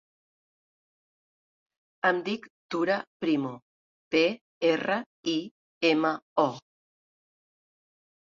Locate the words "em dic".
2.09-2.47